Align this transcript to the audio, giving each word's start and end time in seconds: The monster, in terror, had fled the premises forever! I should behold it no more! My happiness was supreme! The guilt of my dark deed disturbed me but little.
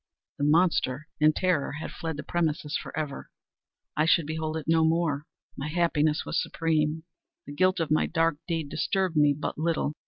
The 0.39 0.45
monster, 0.45 1.07
in 1.19 1.31
terror, 1.31 1.73
had 1.73 1.91
fled 1.91 2.17
the 2.17 2.23
premises 2.23 2.75
forever! 2.75 3.29
I 3.95 4.07
should 4.07 4.25
behold 4.25 4.57
it 4.57 4.67
no 4.67 4.83
more! 4.83 5.25
My 5.55 5.67
happiness 5.67 6.25
was 6.25 6.41
supreme! 6.41 7.03
The 7.45 7.53
guilt 7.53 7.79
of 7.79 7.91
my 7.91 8.07
dark 8.07 8.37
deed 8.47 8.69
disturbed 8.69 9.15
me 9.15 9.35
but 9.39 9.59
little. 9.59 9.93